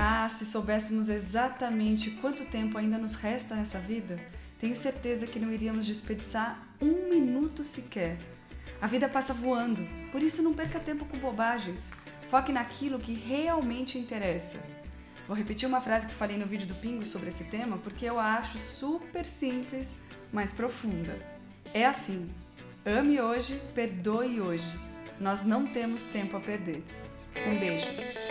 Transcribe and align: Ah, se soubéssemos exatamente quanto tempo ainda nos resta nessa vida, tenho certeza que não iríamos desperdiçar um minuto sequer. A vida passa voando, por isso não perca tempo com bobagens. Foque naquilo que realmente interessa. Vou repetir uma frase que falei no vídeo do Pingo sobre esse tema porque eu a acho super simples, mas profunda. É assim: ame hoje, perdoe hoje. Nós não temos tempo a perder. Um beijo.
Ah, 0.00 0.28
se 0.28 0.46
soubéssemos 0.46 1.08
exatamente 1.08 2.12
quanto 2.12 2.44
tempo 2.44 2.78
ainda 2.78 2.96
nos 2.96 3.16
resta 3.16 3.56
nessa 3.56 3.80
vida, 3.80 4.16
tenho 4.60 4.76
certeza 4.76 5.26
que 5.26 5.40
não 5.40 5.50
iríamos 5.50 5.84
desperdiçar 5.84 6.56
um 6.80 7.10
minuto 7.10 7.64
sequer. 7.64 8.16
A 8.80 8.86
vida 8.86 9.08
passa 9.08 9.34
voando, 9.34 9.84
por 10.12 10.22
isso 10.22 10.40
não 10.40 10.54
perca 10.54 10.78
tempo 10.78 11.04
com 11.04 11.18
bobagens. 11.18 11.90
Foque 12.28 12.52
naquilo 12.52 13.00
que 13.00 13.12
realmente 13.12 13.98
interessa. 13.98 14.62
Vou 15.26 15.36
repetir 15.36 15.68
uma 15.68 15.80
frase 15.80 16.06
que 16.06 16.14
falei 16.14 16.38
no 16.38 16.46
vídeo 16.46 16.68
do 16.68 16.76
Pingo 16.76 17.04
sobre 17.04 17.30
esse 17.30 17.44
tema 17.46 17.76
porque 17.78 18.04
eu 18.06 18.20
a 18.20 18.34
acho 18.34 18.56
super 18.56 19.24
simples, 19.24 19.98
mas 20.32 20.52
profunda. 20.52 21.18
É 21.74 21.84
assim: 21.84 22.30
ame 22.86 23.20
hoje, 23.20 23.60
perdoe 23.74 24.40
hoje. 24.40 24.78
Nós 25.18 25.42
não 25.42 25.66
temos 25.66 26.04
tempo 26.04 26.36
a 26.36 26.40
perder. 26.40 26.84
Um 27.48 27.58
beijo. 27.58 28.27